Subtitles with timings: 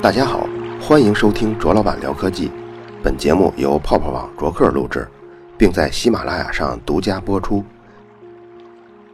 [0.00, 0.46] 大家好，
[0.80, 2.52] 欢迎收听卓老板聊科技。
[3.02, 5.08] 本节目由泡泡网卓克录制，
[5.58, 7.64] 并在喜马拉雅上独家播出。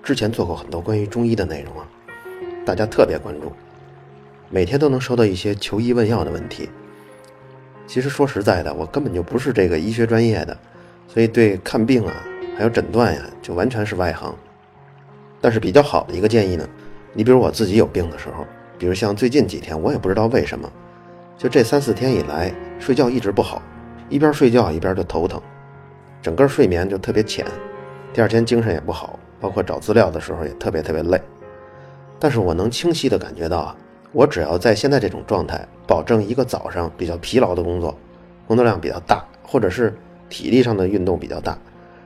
[0.03, 1.88] 之前做过很多关于中医的内容啊，
[2.66, 3.50] 大家特别关注，
[4.50, 6.68] 每天都能收到一些求医问药的问题。
[7.87, 10.54] 其实说实在的，我根本就不是这个医学专业的，
[11.08, 12.12] 所以对看病啊，
[12.58, 14.34] 还有诊断呀，就完全是外行。
[15.40, 16.68] 但是比较好的一个建议呢，
[17.12, 18.44] 你比如我自己有病的时候，
[18.78, 20.70] 比如像最近几天，我也不知道为什么，
[21.36, 23.62] 就这三四天以来睡觉一直不好，
[24.08, 25.41] 一边睡觉一边就头疼，
[26.20, 27.44] 整个睡眠就特别浅，
[28.12, 31.20] 第二天精神也不好，包括找资料的时候也特别特别累。
[32.18, 33.77] 但是我能清晰的感觉到啊。
[34.12, 37.94] 我只要在现在这种状态，保证一个早上比较疲劳的工作，
[38.46, 39.94] 工作量比较大，或者是
[40.30, 41.58] 体力上的运动比较大，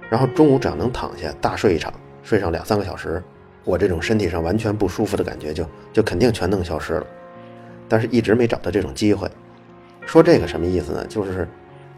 [0.09, 3.23] 然后中午只要能躺下大睡一场，睡上两三个小时，
[3.65, 7.06] 我这种身体上完全不舒服的感觉就就肯定全能消失了。
[7.88, 9.29] 但是一直没找到这种机会。
[10.07, 11.07] 说这个什么意思呢？
[11.07, 11.49] 就是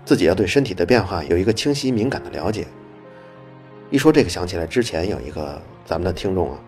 [0.05, 2.67] 自己要对身体的变化有一个清晰敏感的了解。
[3.91, 6.59] 一说这个想起来，之前有一个咱们的听众啊，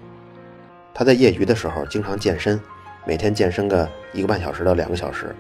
[0.93, 2.61] 他在业余的时候经常健身。
[3.07, 5.35] 每天健身个一个半小时到两个小时，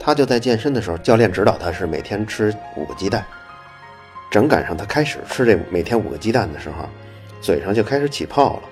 [0.00, 3.24] 他就在健身的时候，教练指导他是每天吃五个鸡蛋。
[4.30, 6.88] 正赶上他开始吃这每天五个鸡蛋的时候，
[7.40, 8.62] 嘴上就开始起泡了。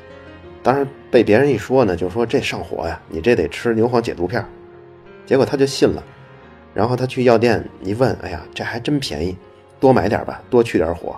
[0.63, 4.45] 当然被别人一说呢，就说这上火呀，你这得吃牛黄解毒片。
[5.27, 6.03] 结果他就信了，
[6.73, 9.37] 然后他去药店一问，哎呀，这还真便宜，
[9.81, 11.17] 多买点吧，多去点火，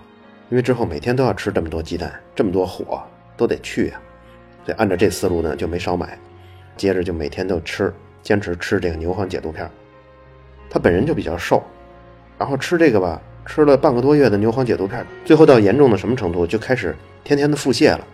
[0.49, 3.03] 因为之后每天都要吃这么多鸡蛋，这么多火
[3.37, 4.01] 都得去呀。
[4.65, 6.19] 所以按照这思路呢，就没少买。
[6.77, 9.69] 接着就每天都吃，坚持吃这个牛黄解毒片。
[10.71, 11.63] 他本人就比较瘦，
[12.39, 13.21] 然后吃这个吧，
[13.53, 18.07] 吃了半个多月的牛黄解毒片，最后到严重的什么程度，就开始天天的腹泻了。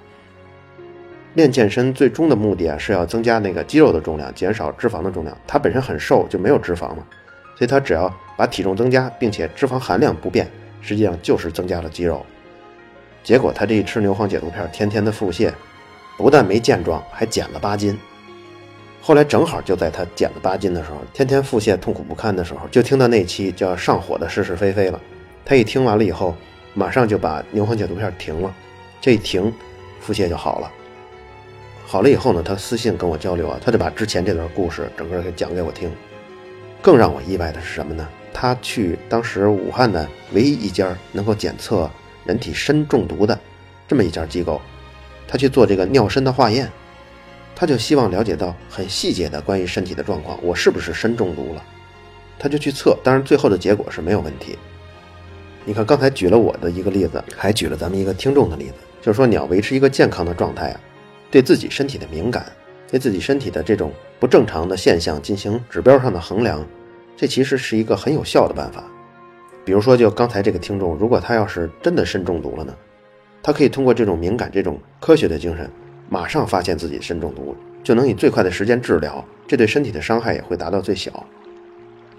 [1.35, 5.37] 练健身最终的目的啊，是要增加那个肌肉的重量，减少脂肪的重量。
[5.47, 7.05] 他本身很瘦，就没有脂肪嘛，
[7.55, 10.51] 所以他只要把体重增加，并且脂肪含量不变，
[10.81, 12.25] 实际上就是增加了肌肉。
[13.23, 15.53] 结果他这一吃牛黄解毒片，天天的腹泻，
[16.17, 17.95] 不但没健壮，还减了八斤。
[19.03, 24.99] 后来正好就在他减了八斤的时候，天天腹泻痛苦不堪的时候，就听到那期叫上火的是是非非了。
[25.47, 26.37] 他一听完了以后，
[26.75, 28.53] 马上就把牛黄解毒片停了。
[29.01, 29.53] 这一停，
[30.01, 30.73] 腹泻就好了。
[31.87, 35.89] 好了以后呢，他私信跟我交流啊，他就把之前这段故事整个给讲给我听。
[36.83, 38.09] 更让我意外的是什么呢？
[38.33, 41.89] 他去当时武汉的唯一一家能够检测
[42.25, 43.39] 人体砷中毒的
[43.87, 44.61] 这么一家机构，
[45.29, 46.69] 他去做这个尿砷的化验。
[47.55, 51.63] 他就希望了解到很细节的关于身体的状况，我是不是砷中毒了？
[52.37, 54.59] 他就去测，当然最后的结果是没有问题。
[55.69, 60.81] 你看刚才举了我的一个例子，还举了咱们一个听众的例子，就是说你要维持一个健康的状态啊，
[61.29, 62.47] 对自己身体的敏感，
[62.89, 66.65] 对自己身体的这种不正常的现象进行指标上的衡量，
[67.17, 68.85] 这其实是一个很有效的办法。
[69.65, 72.73] 比如说，就刚才这个听众，如果他要是真的肾中毒了呢，
[73.43, 75.69] 他可以通过这种敏感、这种科学的精神。
[76.09, 81.27] 马上发现自己肾中毒，就能以最快的时间治疗，这对身体的伤害也会达到最小。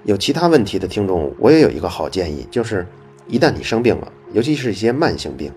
[0.03, 2.85] 有其他问题的听众，我也有一个好建议，就是
[3.27, 5.51] 一旦你生病了，尤其是一些慢性病，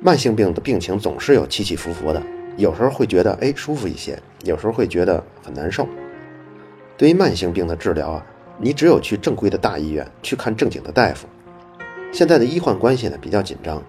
[0.00, 2.22] 慢性病的病情总是有起起伏伏的，
[2.56, 5.86] 有时候会觉得哎舒服一些，有时候会觉得很难受。
[6.96, 8.26] 对于慢性病的治疗啊，
[8.58, 11.26] 你只有去正规的大医院去看正经的大夫。
[12.12, 13.82] 现在的医患关系呢比较紧张，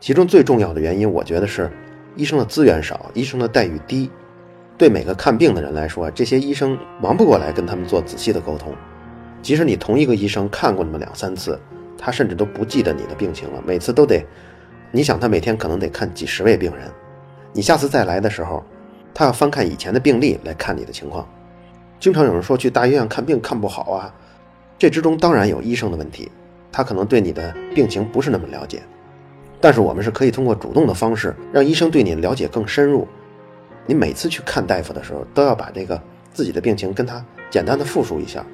[0.00, 1.70] 其中最重要的原因，我觉得是。
[2.16, 4.10] 医生的资源少，医生的待遇低，
[4.76, 8.74] 对每个看病的人来说，这些医生忙不过来跟他们做仔细的沟通。
[9.40, 11.56] 即使你同一个医生看过那么两三次，
[11.98, 13.62] 他甚至都不记得你的病情了。
[13.66, 14.24] 每次都得，
[14.92, 16.88] 你想他每天可能得看几十位病人，
[17.52, 18.64] 你下次再来的时候，
[19.12, 21.28] 他要翻看以前的病历来看你的情况。
[22.00, 24.14] 经常有人说去大医院看病看不好啊，
[24.78, 26.30] 这之中当然有医生的问题，
[26.70, 28.80] 他可能对你的病情不是那么了解。
[29.60, 33.08] 但是我们是可以通过主动的方式，让医生对你了解更深入。
[33.86, 36.00] 你每次去看大夫的时候，都要把这个
[36.32, 38.46] 自己的病情跟他简单的复述一下。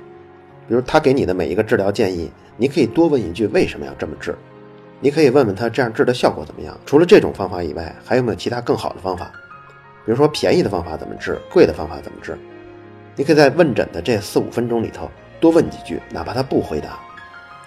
[0.66, 4.34] 比如他给你的每一个治疗建议，你可以多问一句为什么要这么治。
[5.00, 6.78] 你可以问问他这样治的效果怎么样。
[6.86, 9.30] 除了这种方法以外，还有没有其他更好的方法？
[10.06, 12.38] 比如说便宜的方法怎么治，贵的方法怎么治？
[13.16, 16.98] 你可以在问诊的这四五分钟里头多问几句，哪怕他不回答。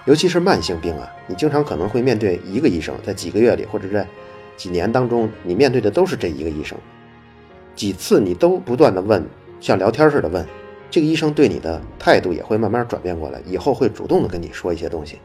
[0.05, 4.07] 尤其是慢性病啊，你经常可能会面对一个医生，在几个月里或者在
[4.55, 6.77] 几年当中，你面对的都是这一个医生。
[7.75, 9.23] 几次你都不断的问，
[9.59, 10.43] 像聊天似的问，
[10.89, 15.19] 这个医生对你的态度也会慢慢转变过来，以后会主动的跟你说一些东西。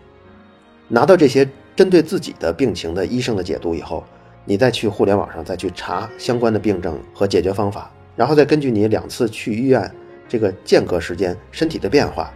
[0.89, 4.05] 拿到这些针对自己的病情的医生的解读以后，
[4.45, 9.91] 你再去互联网上再去查相关的病症和解决方法，然后再根据你两次去医院
[10.29, 12.31] 这个间隔时间身体的变化，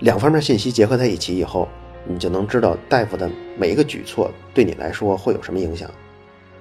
[0.00, 1.68] 两方面信息结合在一起以后，
[2.06, 5.88] 你就能知道大夫的每一个举措对你来说会有什么影响。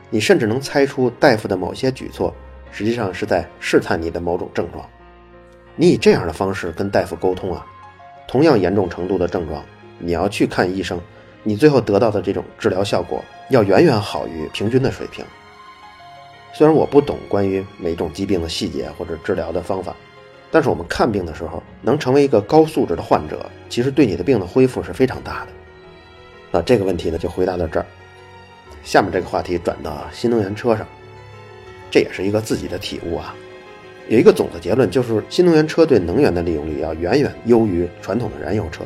[0.10, 2.32] 你甚至能猜出大夫的某些举措
[2.72, 4.88] 实际上是在试探你的某种症状。
[5.76, 7.66] 你以这样的方式跟大夫沟通啊，
[8.28, 9.64] 同样严重程度的症状，
[9.98, 11.00] 你要去看医生，
[11.42, 15.26] 你最后得到的这种治疗效果要远远好于平均的水平。
[16.54, 19.96] 虽然我不懂关于每种疾病的细节或者治疗的方法，
[20.52, 25.48] 但是我们看病的时候能成为一个高素质的患者，其实对你的病的恢复是非常大的。
[26.52, 27.86] 那这个问题呢，就回答到这儿。
[28.84, 30.86] 下面这个话题转到新能源车上，
[31.90, 33.34] 这也是一个自己的体悟啊。
[34.14, 38.84] 有一个总的结论，就是新能源车对能源的利用率要远远优于传统的燃油车。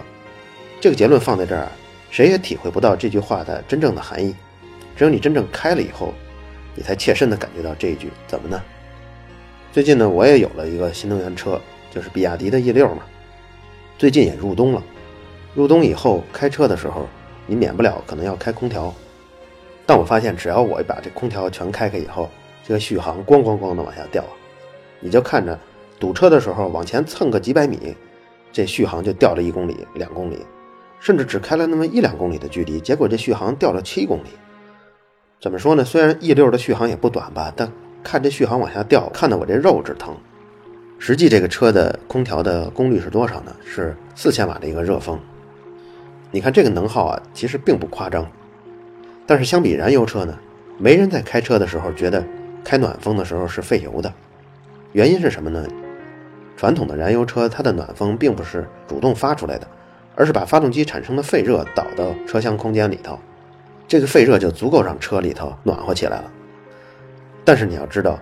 [0.79, 1.71] 这个结论放在这儿啊，
[2.09, 4.33] 谁也体会不到这句话的真正的含义。
[4.95, 6.13] 只有你真正开了以后，
[6.73, 8.09] 你才切身的感觉到这一句。
[8.25, 8.61] 怎么呢？
[9.73, 11.59] 最近呢，我也有了一个新能源车，
[11.93, 13.03] 就是比亚迪的 E 六嘛。
[13.97, 14.81] 最近也入冬了，
[15.53, 17.05] 入冬以后开车的时候，
[17.45, 18.95] 你免不了可能要开空调。
[19.85, 22.29] 但我发现，只要我把这空调全开开以后，
[22.65, 24.31] 这个续航咣咣咣的往下掉啊。
[24.99, 25.57] 你就看着
[25.99, 27.95] 堵车的时候往前蹭个几百米，
[28.51, 30.45] 这续航就掉了一公里、两公里，
[30.99, 34.29] 甚至只开了那么一两公里的距离，结果这续航掉了七公里。
[35.39, 35.85] 怎么说呢？
[35.85, 37.71] 虽然 E 六的续航也不短吧，但
[38.03, 40.15] 看这续航往下掉，看得我这肉直疼。
[40.97, 43.55] 实际这个车的空调的功率是多少呢？
[43.63, 45.19] 是四千瓦的一个热风。
[46.31, 48.27] 你看这个能耗啊，其实并不夸张。
[49.27, 50.35] 但是相比燃油车呢，
[50.79, 52.25] 没人在开车的时候觉得
[52.63, 54.11] 开暖风的时候是费油的。
[54.93, 55.65] 原因是什么呢？
[56.55, 59.67] 传统的燃油车它的暖风并不是主动发出来的，
[60.15, 63.19] 而是把发动机产生的废热导到车厢空间里头，
[63.87, 66.31] 这个废热就足够让车里头暖和起来了。
[67.45, 68.19] 但是你要知道，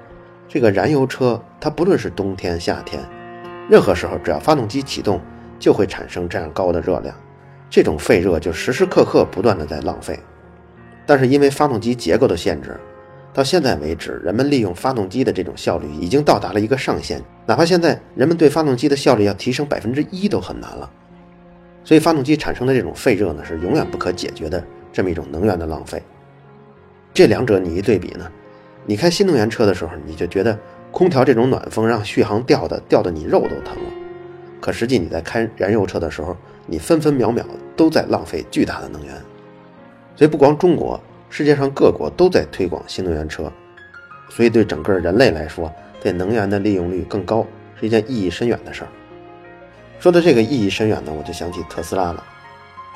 [0.50, 3.01] 这个燃油车它不论是冬天夏天，
[3.69, 5.21] 任何时候只要发动机启动，
[5.57, 7.15] 就会产生这样高的热量，
[7.69, 10.19] 这种废热就时时刻刻不断的在浪费。
[11.06, 12.77] 但是因为发动机结构的限制，
[13.35, 17.21] 到现在为止，人们利用发动机的这种效率已经到达了一个上限。
[17.45, 20.89] 哪怕现在人们对发动机的效率要提升百分之一都很难了。
[21.83, 26.01] 所以发动机产生的这种废热呢，是永远不可解决的这么一种能源的浪费。
[27.13, 28.25] 这两者你一对比呢，
[28.85, 30.57] 你开新能源车的时候，你就觉得
[30.89, 33.91] 空调这种暖风让续航掉的掉的你肉都疼了。
[34.61, 37.45] 可实际你在开燃油车的时候，你分分秒秒
[37.75, 39.13] 都在浪费巨大的能源。
[40.15, 40.97] 所以，不光中国，
[41.37, 43.51] 世界上各国都在推广新能源车，
[44.29, 45.69] 所以对整个人类来说，
[46.01, 47.45] 对能源的利用率更高，
[47.77, 48.87] 是一件意义深远的事儿。
[49.99, 52.23] 说到这个意义深远呢，我就想起特斯拉了。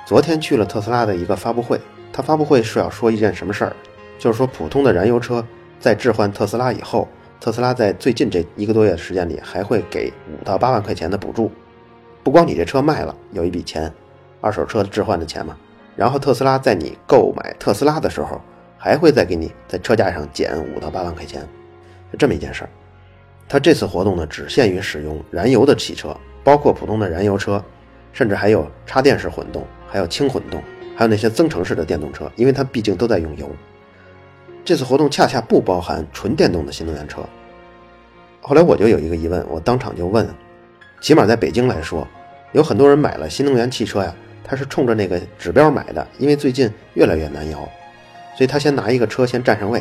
[0.05, 1.81] 昨天去了特斯拉的一个发布会，
[2.13, 3.75] 他发布会是要说一件什么事儿？
[4.17, 5.45] 就是说，普通的燃油车
[5.77, 7.09] 在置换特斯拉以后，
[7.41, 11.51] 特斯拉在最近这一个多月的时间里，还会给五到八万块钱的补助。
[12.23, 13.91] 不光你这车卖了有一笔钱，
[14.39, 15.57] 二手车置换的钱嘛。
[15.99, 18.39] 然后特斯拉在你购买特斯拉的时候，
[18.77, 21.41] 还会再给你在车价上减五到八万块钱，
[22.09, 22.69] 是这么一件事儿。
[23.49, 27.61] 它这次活动呢，只限于使用燃油的汽车，包括普通的燃油车，
[28.13, 30.63] 甚至还有插电式混动，还有轻混动，
[30.95, 33.49] 还有那些增程式的电动车，因为它毕竟都在用油。
[34.63, 37.21] 这次活动恰恰不包含纯电动的新能源车。
[38.39, 40.25] 后来我就有一个疑问，我当场就问：
[41.01, 42.07] 起码在北京来说，
[42.53, 44.15] 有很多人买了新能源汽车呀。
[44.49, 47.59] 他是冲着那个指标买的，因为最近越来越难摇，
[48.35, 49.79] 所以他先拿一个车先占上位。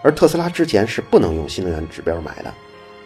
[0.00, 2.54] 而特斯拉之前是不能用新能源指标买的，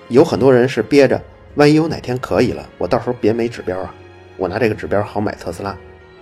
[0.08, 1.18] 有很多人是憋着，
[1.54, 3.94] 万一有哪天可以了，我到时候别没指标啊，
[4.36, 5.74] 我拿这个指标好买特斯拉。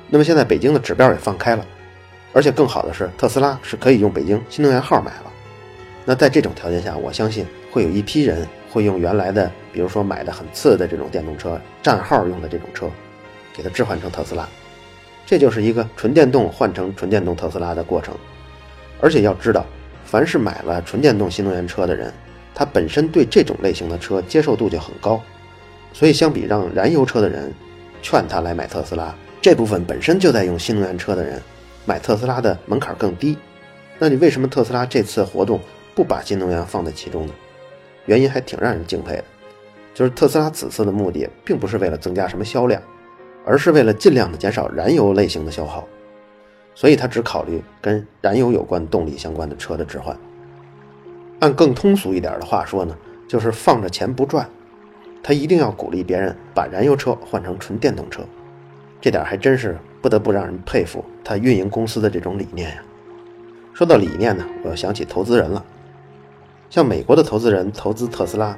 [0.09, 1.67] 那么现在北京的指标也放开了，
[2.33, 5.33] 而且更好的是，特斯拉是可以用北京新能源号买了。
[6.05, 12.89] 那在这种条件下，我相信会有一批人会用原来的，比如说买的很次的这种电动车占号用的这种车。
[13.57, 14.47] 给它置换成特斯拉，
[15.25, 18.15] 这就是一个纯电动换成纯电动特斯拉的过程。
[19.01, 19.65] 而且要知道，
[20.05, 22.13] 凡是买了纯电动新能源车的人，
[22.55, 25.21] 他本身对这种类型的车接受度就很高。
[25.93, 27.51] 所以相比让燃油车的人
[28.03, 31.41] 劝他来买特斯拉，这部分本身就在用新能源车的人
[31.87, 33.39] 买特斯拉的门槛更低。
[33.99, 35.59] 那你为什么特斯拉这次活动
[35.95, 37.33] 不把新能源放在其中呢？
[38.05, 39.25] 原因还挺让人敬佩的，
[39.95, 42.81] 就是特斯拉此次的目的并不是为了增加什么销量。
[43.47, 45.87] 而是为了尽量的减少燃油类型的消耗，
[46.75, 50.15] 所以他只考虑跟燃油有关动力相关的车的置换。
[51.39, 52.97] 按更通俗一点的话说呢，
[53.29, 54.49] 就是放着钱不赚。
[55.23, 58.23] 他一定要鼓励别人把燃油车换成纯电动车，
[59.01, 62.83] 这点还真是不得不让人佩服他运营公司的这种理念呀。
[63.73, 65.65] 说到理念呢，我又想起投资人了。
[66.69, 68.57] 像美国的投资人投资特斯拉，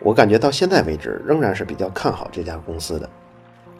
[0.00, 3.10] 我感觉到现在为止仍然是比较看好这家公司的。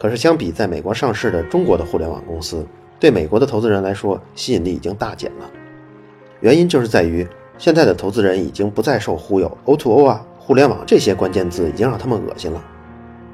[0.01, 2.65] 可是相比在美国上市的中国的互联网公司，
[2.99, 5.47] 对美国的投资人来说吸引力已经大减了。
[6.39, 7.27] 原因就是在于
[7.59, 12.65] 现在的投资人已经不再受忽悠，O2O o 啊、互联网这些关键字已经让他们恶心了。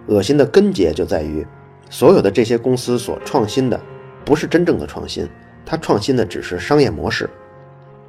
[0.08, 1.48] 恶心的根结就在于，
[1.90, 3.80] 所有的这些公司所创新的
[4.26, 5.26] 不是真正的创新，
[5.66, 7.30] 它创新的只是商业模式。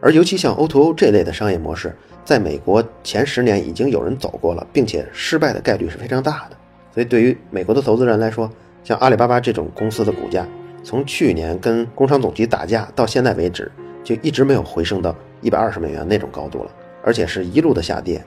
[0.00, 6.57] 而尤其像 O2O 这类的商业模式，在美国前十年已经有人走过了，并且失败的概率是非常大的。
[6.98, 8.50] 所以对于美国的投资人来说，
[8.82, 10.44] 像阿里巴巴这种公司的股价，
[10.82, 13.70] 从去年跟工商总局打架到现在为止，
[14.02, 16.70] 就一直没有回升到一百二十美元那种高度了，
[17.04, 18.20] 而且是一路的下跌。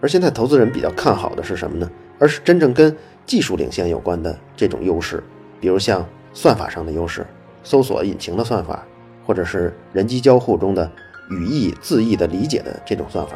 [0.00, 1.90] 而现在投资人比较看好的是什么呢？
[2.18, 5.22] 而是真正跟技术领先有关的这种优势，
[5.60, 7.26] 比如像算法上的优势，
[7.62, 8.82] 搜索引擎的算法。
[9.26, 10.90] 或者是人机交互中的
[11.30, 13.34] 语义字义的理解的这种算法，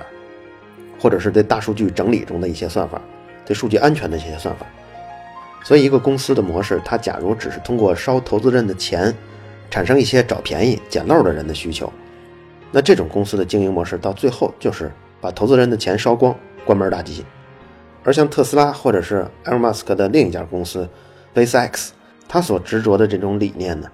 [0.98, 2.98] 或者是对大数据整理中的一些算法，
[3.48, 4.66] 对数据安全的这些算法。
[5.64, 9.12] 所以，一个公司的模式，它假如只是通过烧投资人的钱，
[9.70, 11.90] 产生一些找便宜、捡漏的人的需求，
[12.70, 17.24] 那这种公司的经营模式到最后就是把投资人的钱烧光，关门大吉。
[18.04, 20.88] 而像特斯拉或者是埃隆·马斯克的另一家公司
[21.34, 21.88] SpaceX，
[22.28, 23.90] 他所执着的这种理念呢？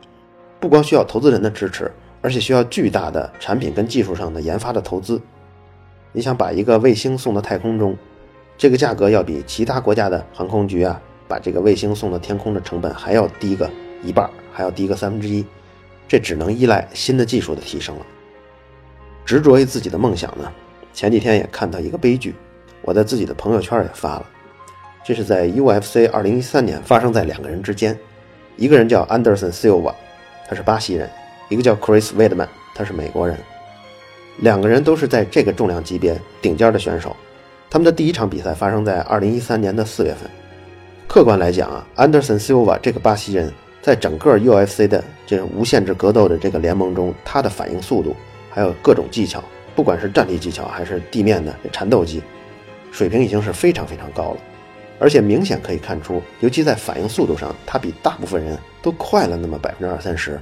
[0.61, 5.20] 不光需要投资人的支持，而且需要巨大的产品跟技术上的研发的投资。
[6.12, 7.96] 你想把一个卫星送到太空中，
[8.56, 13.68] 这个价格要比其他国家的航空局啊把这个卫星送到天空的成本还要低个
[14.02, 15.44] 一半，还要低个三分之一。
[16.06, 18.06] 这只能依赖新的技术的提升了。
[19.25, 20.52] 执着于自己的梦想呢？
[20.92, 22.34] 前几天也看到一个悲剧，
[22.82, 24.26] 我在自己的朋友圈也发了。
[25.02, 27.99] 这是在 UFC 2013年发生在两个人之间，
[28.56, 29.94] 一个人叫 Anderson Silva。
[30.46, 31.11] 他是巴西人，
[31.49, 33.37] 一个叫 Chris Weidman，他是美国人，
[34.38, 37.16] 两个人都是在这个重量级别顶尖的选手。
[37.75, 40.31] 他们的第一场比赛发生在2013年的4月份。
[41.09, 43.52] 客观来讲啊，Anderson Silva 这个巴西人
[43.83, 48.14] 在整个 UFC 的这无限制格斗的这个联盟中，他的反应速度
[48.49, 49.43] 还有各种技巧，
[49.75, 52.23] 不管是站立技巧还是地面的缠斗技，
[52.93, 54.37] 水平已经是非常非常高了。
[55.00, 60.40] 而且明显可以看出，尤其在反应速度上，他比大部分人都快了那么百分之二三十。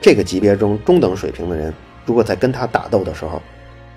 [0.00, 1.74] 这个级别中中等水平的人，
[2.06, 3.42] 如果在跟他打斗的时候，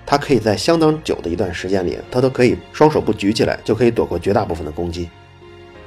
[0.06, 5.10] 他可以在相当久的一段时间里，他都可以双手不举起来就可以躲过绝大部分的攻击。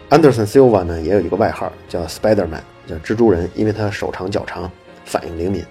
[0.10, 4.70] Anderson Silva 呢，也有一个外号叫 Spider-Man，叫蜘蛛人，因为他手长脚长，
[5.06, 5.64] 反应灵敏。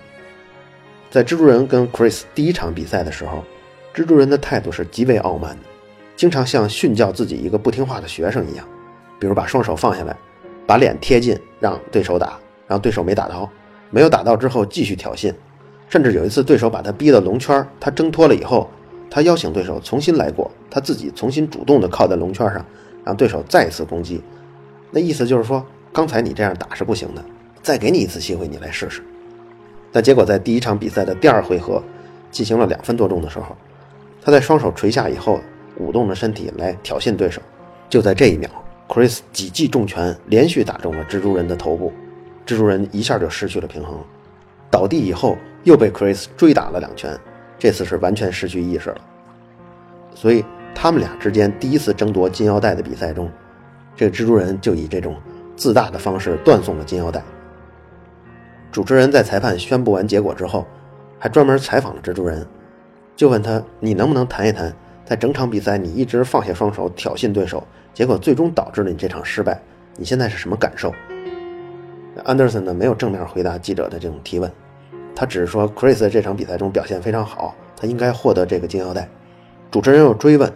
[1.11, 3.45] 在蜘蛛人跟 Chris 第一场比赛的时候，
[3.93, 5.63] 蜘蛛人的态度是极为傲慢的。
[6.17, 8.67] 经常像训教自己一个不听话的学生一样，
[9.19, 10.17] 比如把双手放下来，
[10.67, 13.51] 把脸贴近让对手打，让对手没打到，
[13.91, 15.33] 没有打到之后继续挑衅，
[15.89, 18.69] 甚至有一次对手把他逼到龙圈，他挣脱了以后，
[19.11, 22.65] 他邀请对手重新来过，他自己重新主动的靠在龙圈上，
[23.05, 24.23] 让对手再一次攻击，
[24.91, 27.25] 那意思就是说刚才你这样打是不行的，
[27.63, 29.03] 再给你一次机会你来试试。
[29.91, 31.83] 但结果在第一场比赛的第二回合
[32.31, 33.57] 进行了两分多钟的时候，
[34.23, 35.41] 他在双手垂下以后。
[35.77, 37.41] 鼓动着身体来挑衅对手，
[37.89, 38.51] 就在这一秒
[38.89, 41.93] ，Chris 几记重拳连续打中了蜘蛛人的头部，
[42.45, 43.97] 蜘蛛人一下就失去了平衡，
[44.73, 45.39] 倒地以后
[45.69, 47.15] 又被 Chris 追打了两拳，
[47.59, 49.01] 这次是完全失去意识了。
[50.15, 50.43] 所以
[50.75, 53.31] 他们俩之间第一次争夺金腰带的比赛中，
[53.95, 55.15] 这个蜘蛛人就以这种
[55.57, 57.23] 自大的方式断送了金腰带。
[58.73, 60.67] 主持人在裁判宣布完结果之后，
[61.19, 62.47] 还专门采访了蜘蛛人，
[63.15, 69.61] 就问他：“你能不能谈一谈？”在整场比赛，你一直放下双手挑衅对手，结果最终导致了你这场失败。
[69.97, 70.95] 你现在是什么感受？
[72.25, 72.73] 安德森呢？
[72.73, 74.51] 没有正面回答记者的这种提问，
[75.19, 79.09] 他只是说，Chris 在这场比赛中表现非常好，他应该获得这个金腰带。
[79.69, 80.49] 主持人又追问：“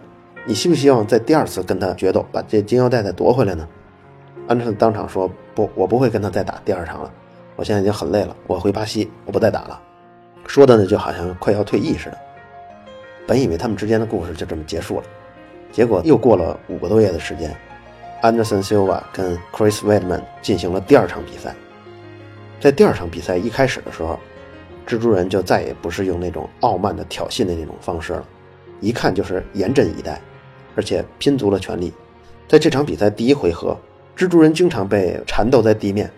[0.47, 3.69] 你希不希望在第二次跟他决斗，把这金腰带再夺回来呢？”
[4.47, 7.13] 安德森当场说：“不，我不会跟他再打第二场了。
[7.57, 9.81] 我现在已经很累了，我回巴西，我不再打了。”
[10.47, 12.19] 说的呢，就好像快要退役似的。
[13.27, 15.07] 本以为他们之间的故事就这么结束了，
[15.73, 17.53] 结果又过了五个多月的时间
[18.23, 21.53] ，Anderson Silva 跟 Chris Weidman 进行了第二场比赛。
[22.61, 24.21] 在第二场比赛一开始的时候，
[24.87, 28.25] 蜘蛛人就再也不是用那种傲慢的挑衅的那种方式了，
[28.81, 30.21] 一看就是严阵以待，
[30.77, 31.93] 而且拼足了全力。
[32.49, 33.77] 在这场比赛第一回合，
[34.17, 36.11] 蜘蛛人经常被缠斗在地面。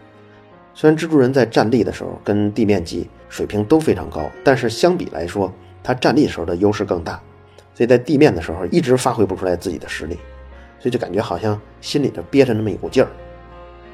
[0.75, 5.52] 虽然蜘蛛人在站立的时候跟地面级水平都非常高，但是相比来说，
[5.83, 7.23] 他站立时候的优势更大，
[7.75, 10.14] 所以在地面的时候一直发挥不出来自己的实力，
[10.80, 13.09] 所以就感觉好像心里头憋着那么一股劲儿。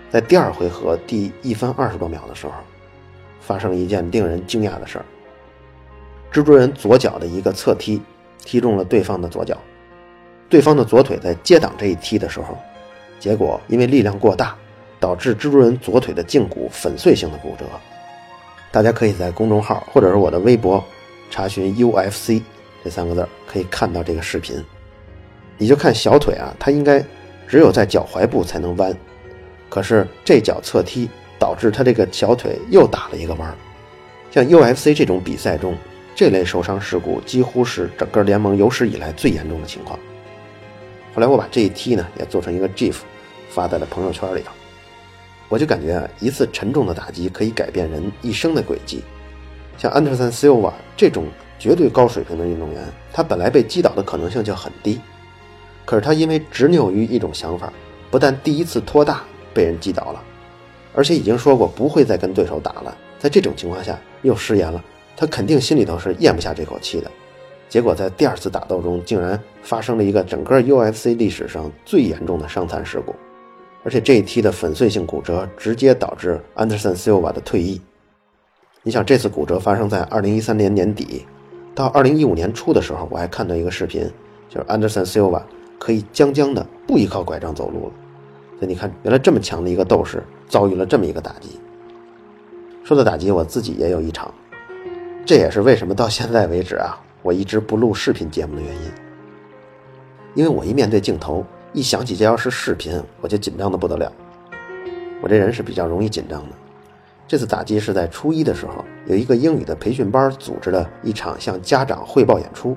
[0.08, 2.54] 在第二回合第一分二十多秒的时候，
[3.40, 5.04] 发生一件令人惊讶的事儿
[6.32, 8.00] 蜘蛛人左脚的一个侧踢，
[8.44, 9.56] 踢中了对方的左脚。
[10.48, 12.56] 对方的左腿在接挡这一踢的时候，
[13.18, 14.56] 结果因为力量过大，
[14.98, 17.64] 导致蜘蛛人左腿的胫骨粉碎性的骨折。
[18.72, 20.82] 大家可以在公众号或者是我的微博
[21.30, 22.40] 查询 UFC
[22.84, 24.64] 这三个字，可以看到这个视频。
[25.58, 27.04] 你就看小腿啊，它应该
[27.48, 28.96] 只有在脚踝部才能弯，
[29.68, 31.08] 可是这脚侧踢
[31.40, 33.52] 导致他这个小腿又打了一个弯。
[34.30, 35.76] 像 UFC 这种比赛中，
[36.14, 39.98] 这类受伤事故几乎是整个联盟有史以来最严重的情况。
[41.12, 42.98] 后来我把这一踢呢也做成一个 GIF，
[43.48, 44.52] 发在了朋友圈里头。
[45.48, 49.02] 我就感觉啊，一次沉重的打击可以改变人一生的轨迹。
[49.76, 51.24] 像安德森·西奥瓦这种
[51.58, 55.00] 绝对高水平的运动员，他本来被击倒的可能性就很低，
[55.84, 57.72] 可是他因为执拗于一种想法，
[58.10, 60.22] 不但第一次托大被人击倒了，
[60.94, 62.96] 而且已经说过不会再跟对手打了。
[63.18, 64.82] 在这种情况下又失言了，
[65.16, 67.10] 他肯定心里头是咽不下这口气的。
[67.68, 73.14] 结果在第二次打斗中，竟然发生了一个整个 UFC 历史上最严重的伤残事故。
[73.84, 77.80] 而且这一踢的粉碎性骨折，直接导致安德森·西奥瓦的退役。
[78.82, 81.26] 你想，这次骨折发生在2013年年底，
[81.74, 84.02] 到2015年初的时候，我还看到一个视频，
[84.48, 85.42] 就是安德森·西奥瓦
[85.78, 87.92] 可以将将的不依靠拐杖走路了。
[88.58, 91.58] 所以你看，原来这么强的一个斗士，遭遇了这么一个打击。
[92.84, 94.30] 说到打击，我自己也有一场，
[95.24, 98.82] 这也是为什么到现在为止啊，我一直不录视频节目的原因。
[100.34, 101.42] 因为我一面对镜头。
[101.72, 104.10] 一想起这要是视频，我就紧张的不得了。
[105.22, 106.56] 我这人是比较容易紧张的。
[107.28, 112.76] 这次打击是在初一的时候，有一个英语的培训班组织了一场向家长汇报演出。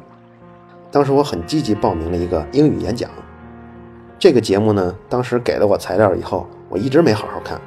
[0.91, 3.09] 当时我很积极报名了一个英语演讲。
[4.19, 7.61] 这个节目呢，当时给了我材料以后，我一直没好好看。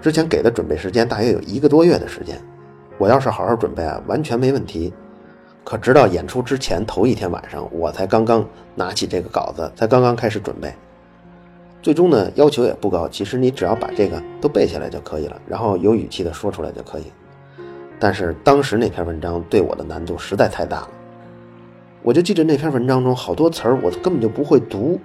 [0.00, 2.40] 之前给的准备时间大约有一个多月的时间，
[2.96, 4.94] 我要是好好准备啊，完全没问题。
[5.62, 8.42] 可直到演出之前头一天晚上，我才刚刚
[8.74, 10.72] 拿起这个稿子，才刚刚开始准备。
[11.82, 17.12] 最终呢，要求也不高，其实你只要把这个都背下来就可以了，然后有语气的说出来就可以。
[18.00, 20.88] 但是当时那篇文章对我的难度实在太大了，
[22.02, 24.98] 我就记着那篇文章中好多词儿我根本就不会读，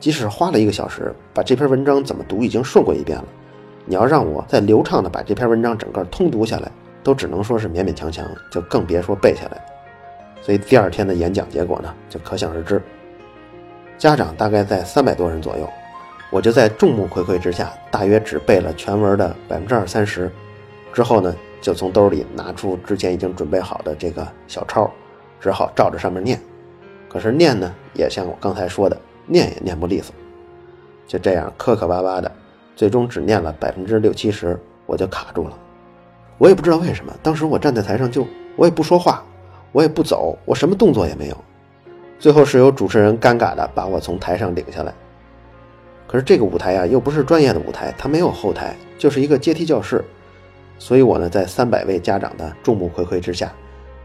[0.00, 3.24] 即使花了一个小时把这篇文章怎么读已经顺过一遍了，
[3.86, 6.70] 你要让我再流畅的把这篇文章整个通读下来，
[7.02, 9.62] 都只能说是勉勉强强，就更别说背下来了。
[10.42, 12.82] 所以第二天的演讲结果呢，就可想而知。
[13.96, 15.68] 家长大概在三百多人左右，
[16.30, 20.30] 我就在众目睽睽之下，大约只背了全文的百分之二三十。
[20.92, 24.90] 之后呢，就从兜里拿出之前已经准备好的这个小抄，
[25.40, 26.38] 只好照着上面念。
[27.08, 30.14] 可是念呢，也像我刚才说的，念也念不利索。
[31.06, 32.30] 就这样磕磕巴巴的，
[32.74, 35.58] 最终只念了百分之六七十，我就卡住了。
[36.38, 39.22] 我也不知道为什么，当时我站在台上就我也不说话。
[39.72, 41.36] 我也不走，我什么动作也没有。
[42.20, 44.94] 最后是由主持人尴尬的把我从台上领下来。
[46.06, 50.04] 可是这个舞台呀，又不是专业的舞台，它没有后台，就是一个阶梯教室。
[50.78, 53.52] 所以我呢，在三百位家长的众目睽睽之下，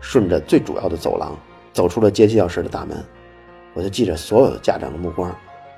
[0.02, 1.38] 顺着最主要的走廊
[1.72, 2.98] 走出了阶梯教室的大门。
[3.74, 5.36] 我就记着所有的家长的目光，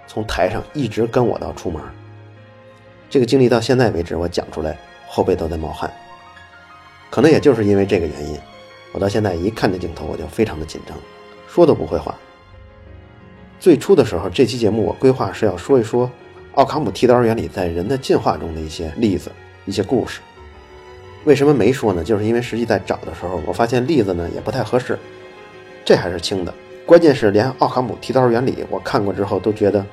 [0.08, 1.82] 从台上一直跟我到出门。
[3.10, 4.78] 这个经历到现在为止，我讲出来
[5.08, 5.92] 后背都在冒汗。
[7.10, 8.40] 可能也就是因为这个原因。
[8.94, 10.98] 我到现在一看这镜头，我就非常的紧张，
[11.48, 12.16] 说都不会话。
[13.60, 16.10] 最初的时候，这期节目我规划是要说一说
[16.56, 19.32] 奥卡姆剃刀原理在人的进化中的一些例子、
[19.66, 20.20] 一些故事。
[21.24, 22.04] 为什么没说呢？
[22.04, 24.98] 就是因为实际在找的时候，我发现例子呢也不太合适。
[25.86, 26.54] 这还是轻的，
[26.86, 29.86] 关键是连奥卡姆剃刀原理我看过之后，都觉得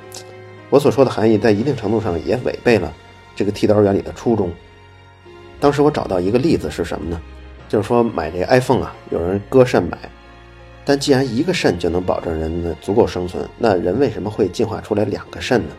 [0.71, 2.93] 我所说的含义在一定程度上也违背了
[3.37, 4.51] 这个剃刀原理的初衷。
[5.61, 7.21] 当时我找到一个例子是什么呢？
[7.69, 9.99] 就是说买这 iPhone 啊，有人割肾买，
[10.85, 15.75] 但既然一个肾就能保证人的足够生存，那人为什么会进化出来两个肾呢？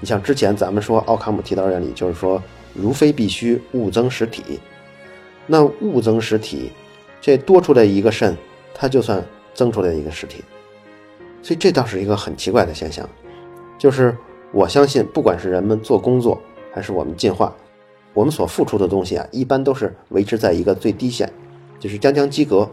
[0.00, 2.42] 你像之前咱们说奥卡姆剃刀原理，就是说
[2.74, 4.58] 如非必须，勿增实体。
[5.46, 6.72] 那勿增实体，
[7.20, 8.36] 这多出来一个肾，
[8.74, 9.22] 它就算
[9.54, 10.42] 增出来一个实体。
[11.42, 13.08] 所以这倒是一个很奇怪的现象，
[13.78, 14.16] 就是
[14.52, 16.40] 我相信，不管是人们做工作，
[16.72, 17.52] 还是我们进化。
[18.14, 21.32] 我们所付出的东西啊，一般都是维持在一个最低线，
[21.80, 22.68] 就是将将及格，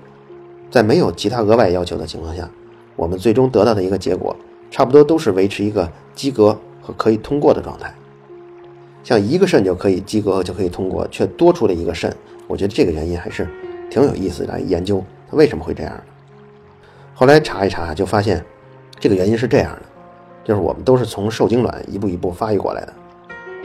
[0.70, 2.50] 在没有其他额外要求的情况下，
[2.96, 4.36] 我们最终得到的一个结果，
[4.70, 7.94] 差不多都是维持一个及格和可以通过的状态。
[9.02, 12.14] 像一个肾就可以及格就可以通过，却多出了一个肾，
[12.46, 13.48] 我觉得这个原因还是
[13.90, 16.04] 挺有意思来研究它为什么会这样。
[17.20, 18.42] 后来查一查，就发现
[18.98, 19.82] 这个原因是这样的，
[20.46, 22.94] 就是我们都是从受精卵一步一步发育过来的。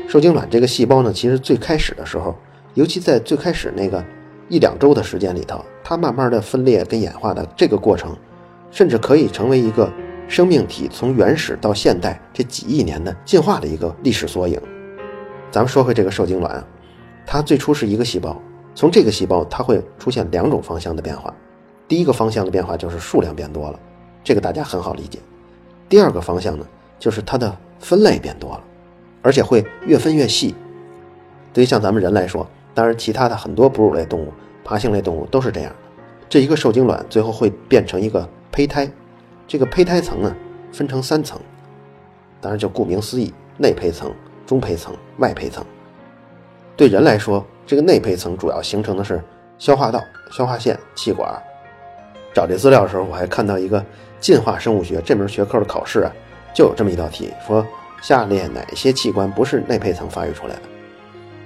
[0.09, 2.35] 受精卵这个细胞呢，其实最开始的时候，
[2.75, 4.05] 尤其在最开始那个
[4.49, 8.17] 一两周的时间里头，它慢慢的分裂跟演化的这个过程，
[8.73, 9.89] 甚至可以成为一个
[10.27, 14.61] 生命体从原始到现代这几亿年的进化的一个历史缩影。
[15.53, 16.67] 咱们说回这个受精卵，
[17.25, 18.37] 它最初是一个细胞，
[18.75, 21.33] 从这个细胞它会出现两种方向的变化。
[21.87, 23.79] 第一个方向的变化就是数量变多了，
[24.23, 25.19] 这个大家很好理解。
[25.89, 26.67] 第二个方向呢，
[26.99, 28.65] 就是它的分类变多了，
[29.23, 30.55] 而且会越分越细。
[31.53, 34.33] 对于像咱们人来说，当然其他的很多哺乳类动物、
[34.65, 35.77] 爬行类动物都是这样的。
[36.29, 38.91] 这一个受精卵最后会变成一个胚胎，
[39.47, 40.35] 这个胚胎层呢
[40.73, 41.41] 分成三层，
[42.41, 44.13] 当然就顾名思义，内胚层。
[44.47, 45.65] 中胚层、外胚层，
[46.77, 49.25] 对人来说，这个内胚层主要形成的是
[49.57, 49.99] 消化道、
[50.31, 51.43] 消化腺、气管。
[52.35, 53.83] 找这资料的时候，我还看到一个
[54.21, 56.13] 进化生物学这门学科的考试啊，
[56.53, 57.67] 就有这么一道题，说
[58.03, 60.63] 下列哪些器官不是内胚层发育出来的？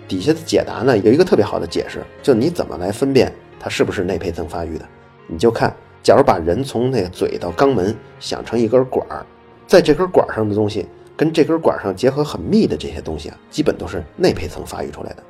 [0.08, 4.84] 底下的解答呢，有一个特别好的解释，就你怎么来分辨它是不是内胚层发育的？
[5.26, 5.72] 你就看，
[6.02, 9.24] 假如把人从那个嘴到肛门想成一根管儿，
[9.66, 10.86] 在这根管上的东西。
[11.18, 15.22] 跟这根管上结合很密的这些东西啊，基本都是内胚层发育出来的。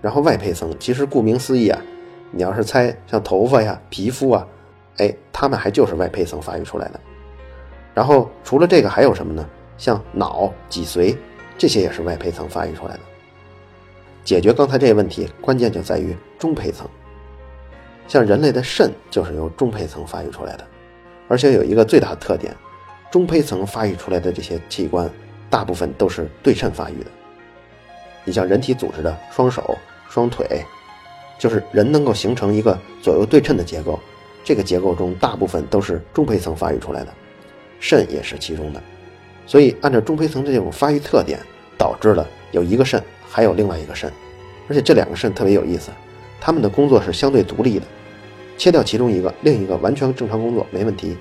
[0.00, 1.82] 然后外胚层，其实顾名思义啊，
[2.30, 4.46] 你要是猜像头发呀、皮肤啊，
[4.98, 7.00] 哎，它们还就是外胚层发育出来的。
[7.94, 9.48] 然后除了这个还有什么呢？
[9.76, 11.16] 像脑、脊髓
[11.56, 13.00] 这些也是外胚层发育出来的。
[14.24, 16.88] 解决刚才这个问题，关键就在于中胚层。
[18.06, 20.66] 像人类的肾就是由中胚层发育出来的，
[21.28, 22.54] 而且有一个最大的特点。
[23.10, 25.08] 中胚层发育出来的这些器官，
[25.48, 27.10] 大部分都是对称发育的。
[28.24, 30.62] 你像人体组织的双手、双腿，
[31.38, 33.98] 就是人能够形成一个左右对称的结构，
[34.42, 37.14] 这个结构中大部分都是中胚层发育出来的，
[37.78, 38.82] 肾也是其中的。
[39.46, 41.38] 所以，按照中胚层这种发育特点，
[41.78, 44.12] 导致了有一个肾，还有另外一个肾，
[44.68, 45.90] 而且这两个肾特别有意思，
[46.40, 47.86] 他们的工作是相对独立的，
[48.58, 51.16] 切掉其中一个，另一个完全正常工作没问题。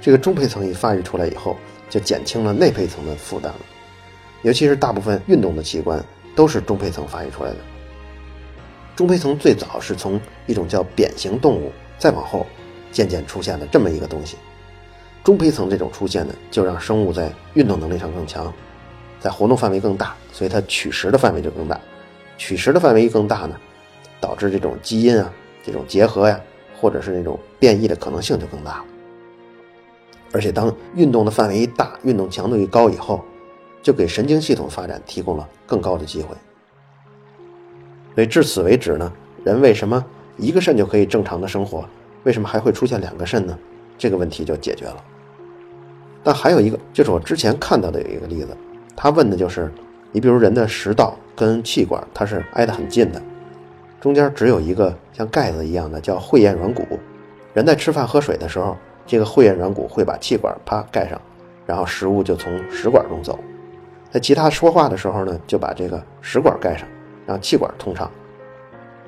[0.00, 1.56] 这个中胚层一发育出来以后，
[1.90, 3.58] 就减轻了内胚层的负担了。
[4.42, 6.00] 尤其是大部分运动的器官
[6.36, 7.56] 都是中胚层发育出来的。
[8.98, 12.44] 中胚层最早是从一种叫扁形动物，再往后
[12.90, 14.36] 渐渐出现了这么一个东西。
[15.22, 18.52] 中胚层这种出现呢，就让生物在运动能力上更强，
[19.20, 21.80] 在活动范围更大，所以它取食的范围就更大。
[22.38, 23.54] 取食的范围一更大呢，
[24.20, 25.32] 导致这种基因啊、
[25.64, 26.40] 这种结合呀，
[26.80, 28.84] 或者是那种变异的可能性就更大了。
[30.32, 33.24] 而且，当运动的范围一大，运动强度一高以后，
[33.80, 36.34] 就给神经系统发展提供了更高的机会。
[38.18, 39.12] 所以至此为止呢，
[39.44, 40.04] 人为什么
[40.38, 41.88] 一个肾就可以正常的生活？
[42.24, 43.56] 为什么还会出现两个肾呢？
[43.96, 44.96] 这个问题就解决了。
[46.24, 48.48] 但还有一个，就是我之前看到的有一个例子，
[48.96, 49.70] 他问的就是，
[50.10, 53.22] 你比如人的食道跟气管它是挨得很近的，
[54.00, 56.98] 中间只有一个像盖子一样的叫会厌软骨，
[57.54, 58.76] 人在吃饭喝水的时候。
[59.06, 61.20] 这个会厌软骨会把气管啪盖上，
[61.64, 63.38] 然后食物就从食管中走。
[64.10, 66.86] 在其他说话的时候呢，就把这个食管盖上，
[67.28, 68.10] 让气管通畅。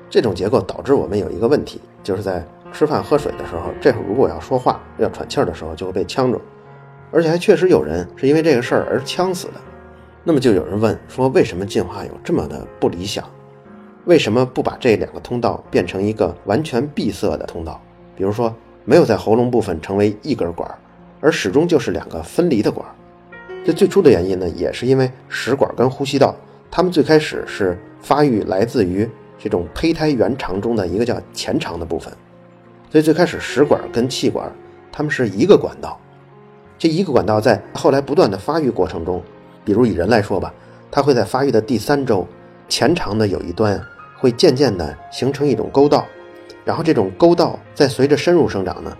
[0.07, 6.39] 这种结构导致我们有一个问题，就是在吃饭喝水的时候，这会儿如果要说话要喘气儿的时候，就会被呛着，
[7.11, 9.55] 而且还确实有人是因为这个事儿而呛死的。
[10.23, 13.27] 那么就有人问说，为什么进化有这么的不理想？
[14.05, 17.81] 为什么不把这两个通道变成一个完全闭塞的通道？
[18.15, 18.55] 比如说。
[18.83, 20.67] 没有在喉咙部分成为一根管，
[21.19, 22.83] 而始终就是两个分离的管。
[23.63, 26.35] 这最初的原因呢，也是因为食管跟呼吸道，
[26.71, 29.07] 它们最开始是发育来自于
[29.37, 32.11] 这种胚胎原肠中的一个叫前肠的部分。
[32.89, 34.49] 所以最开始食管跟气管，
[34.91, 35.99] 它们是一个管道。
[36.77, 39.21] 这一个管道在后来不断的发育过程中，
[39.63, 40.53] 比如以人来说吧，
[40.89, 42.27] 它会在发育的第三周，
[42.67, 43.79] 前肠的有一端
[44.17, 46.05] 会渐渐的形成一种沟道。
[46.63, 48.97] 然后这种沟道在随着深入生长呢，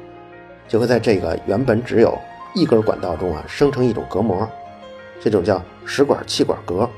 [0.67, 2.17] 就会在这个原本只有
[2.53, 4.47] 一根管道中啊生成一种隔膜，
[5.19, 6.89] 这种叫食管气管隔。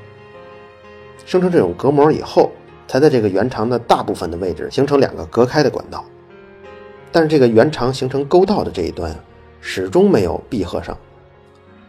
[1.26, 2.52] 生成这种隔膜以后，
[2.88, 6.04] 才在这个原肠的大部分的位置形成两个隔开的管道。
[7.12, 9.16] 但是这个原肠形成沟道的这一端
[9.62, 10.98] 始终没有闭合上，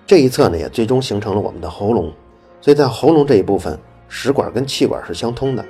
[0.06, 2.12] 这一侧呢也最终形成了我们的喉咙。
[2.60, 5.64] 所以在喉咙这一部分，食管跟气管是相通的。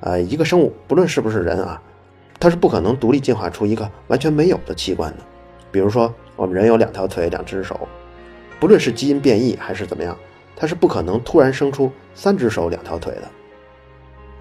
[0.00, 1.80] 呃，一个生物不论是不是人啊，
[2.38, 5.18] 它是不可能独立进化出一个完全没有的器官的。
[5.70, 7.78] 比如说，我们人有两条腿、两只手，
[8.58, 10.16] 不论是基因变异还是怎么样，
[10.60, 13.22] 它是不可能突然生出三只手、两条腿的。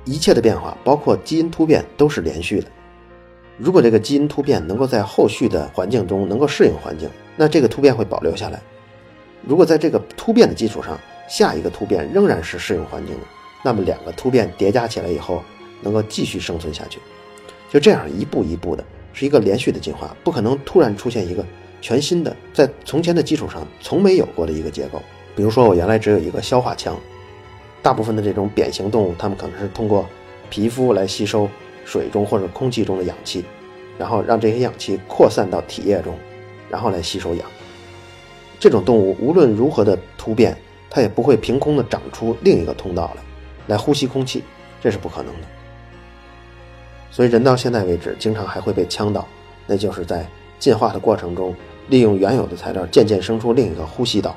[0.04, 2.68] 一切的变化，包括基因突变，都是连续的。
[3.58, 8.62] 如果这个基因突变能够在后续的环境中能够适应环境，那这个突变会保留下来。
[9.48, 13.22] 如果在这个突变的基础上，下一个突变仍然是适应环境的。
[13.64, 15.42] 那么两个突变叠加起来以后，
[15.82, 17.00] 能够继续生存下去。
[17.70, 21.46] 就这样一步一步的，是一个连续的进化，不可能突然出现一个
[21.80, 25.02] 全新的，在从前的基础上从没有过的一个结构。
[25.40, 27.00] 比如说，我原来只有一个消化腔，
[27.82, 30.06] 大部分的这种扁形动物，它们可能是通过
[30.50, 31.50] 皮肤来吸收
[31.86, 33.46] 水中或者空气中的氧气，
[33.98, 36.14] 然后让这些氧气扩散到体液中，
[36.70, 37.46] 然后来吸收氧。
[38.60, 40.58] 这种动物无论如何的突变，
[40.90, 43.22] 它也不会凭空的长出另一个通道来，
[43.68, 44.44] 来呼吸空气，
[44.82, 45.48] 这是不可能的。
[47.12, 49.26] 所以人到现在为止，经常还会被呛到，
[49.66, 50.28] 那就是在
[50.60, 51.56] 进化的过程中，
[51.88, 54.36] 利用原有的材料渐渐生出另一个呼吸道。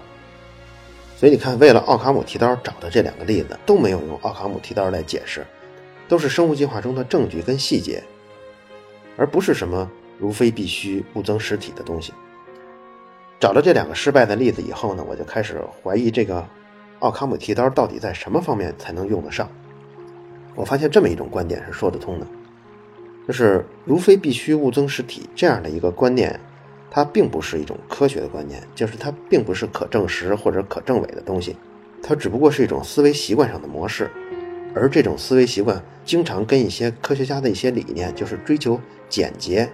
[1.23, 5.47] 所以你看，为了奥卡姆剃刀找的这两个例子都没有用奥卡姆剃刀来解释，
[6.09, 8.03] 都是生物进化中的证据跟细节，
[9.17, 12.13] 而不是什么如非必须、勿增实体的东西。
[13.39, 16.45] 找了这两个失败的例子以后呢，我就开始怀疑这个
[16.99, 19.49] 奥卡姆剃刀到底在什么方面才能用得上。
[20.57, 22.27] 我发现这么一种观点是说得通的，
[23.29, 26.41] 就是如非必须、勿增实体这样的一个观念。
[26.95, 31.57] 它并不是一种科学的观念，就是它并不是可证实或者可证伪的东西，
[32.03, 34.11] 它只不过是一种思维习惯上的模式，
[34.75, 38.79] 而这种思维习惯经常跟一些科学家的一些理念，就是追求
[39.09, 39.67] 简洁、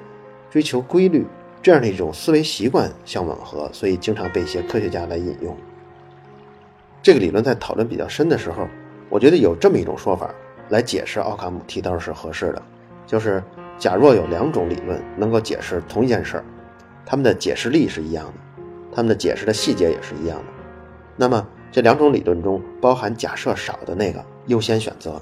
[0.48, 1.26] 追求规律
[1.60, 5.56] 这样的一种思维习惯相吻合，所以经常被一些科学家来引用。
[7.02, 8.68] 这个理论在讨论比较深的时候，
[9.08, 10.32] 我觉得有这么一种说法
[10.68, 12.62] 来解释奥卡姆剃刀是合适的，
[13.08, 13.42] 就是
[13.76, 16.44] 假若有两种理论能够解释同一件事儿。
[17.10, 18.34] 他们的解释力是一样的，
[18.94, 20.44] 他们的解释的细节也是一样的。
[21.16, 25.18] 那么这两种理论中包含假设少的那个优先选择。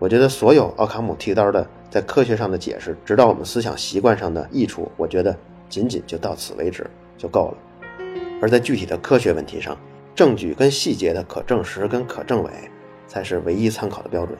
[0.00, 5.34] 我觉得所有奥卡姆剃刀的在科学上的解释，直到我们思想习惯上的益处，我觉得
[5.68, 6.84] 仅仅就到此为止
[7.16, 8.04] 就够了。
[8.42, 9.78] 而在具体的科学问题上，
[10.16, 12.50] 证据跟细节的可证实跟可证伪
[13.06, 14.36] 才是唯一参考的标准。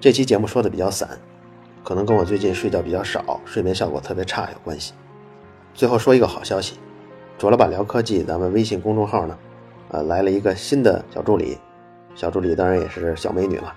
[0.00, 1.18] 这期节目说的比较散。
[1.84, 4.94] 可能跟我最近睡觉比较少，睡眠效果特别差有关系。
[5.74, 6.78] 最后说一个好消息，
[7.36, 9.38] 卓老板聊科技，咱们微信公众号呢，
[9.90, 11.58] 呃，来了一个新的小助理，
[12.14, 13.74] 小助理当然也是小美女了。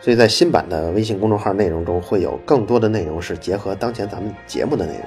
[0.00, 5.02] 所以在新版的微信公众号内容中，会有更多的内容是结合当前咱们节目的内容，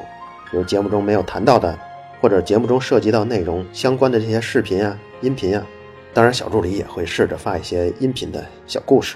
[0.51, 1.77] 比如节目中没有谈到的，
[2.19, 5.65] 或者节目中涉及到内容相关的这些视频啊、音频啊。
[6.13, 9.15] 当然，小助理也会试着发一些音频的小故事，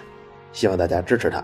[0.53, 1.43] 希望大家支持他。